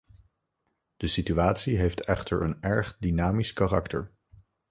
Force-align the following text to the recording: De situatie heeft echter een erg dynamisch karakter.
De 0.97 1.07
situatie 1.07 1.77
heeft 1.77 2.05
echter 2.05 2.41
een 2.41 2.61
erg 2.61 2.97
dynamisch 2.99 3.53
karakter. 3.53 4.13